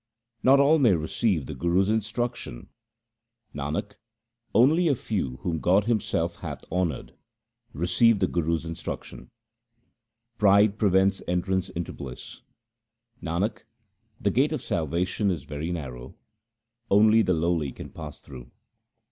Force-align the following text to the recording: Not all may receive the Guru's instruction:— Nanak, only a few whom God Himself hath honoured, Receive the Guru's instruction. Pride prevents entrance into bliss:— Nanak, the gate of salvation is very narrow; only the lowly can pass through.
Not 0.41 0.59
all 0.59 0.79
may 0.79 0.95
receive 0.95 1.45
the 1.45 1.53
Guru's 1.53 1.87
instruction:— 1.87 2.69
Nanak, 3.55 3.97
only 4.51 4.87
a 4.87 4.95
few 4.95 5.37
whom 5.43 5.59
God 5.59 5.83
Himself 5.83 6.37
hath 6.37 6.65
honoured, 6.71 7.13
Receive 7.71 8.17
the 8.17 8.25
Guru's 8.25 8.65
instruction. 8.65 9.29
Pride 10.39 10.79
prevents 10.79 11.21
entrance 11.27 11.69
into 11.69 11.93
bliss:— 11.93 12.41
Nanak, 13.23 13.59
the 14.19 14.31
gate 14.31 14.51
of 14.51 14.63
salvation 14.63 15.29
is 15.29 15.43
very 15.43 15.71
narrow; 15.71 16.15
only 16.89 17.21
the 17.21 17.33
lowly 17.33 17.71
can 17.71 17.91
pass 17.91 18.21
through. 18.21 18.49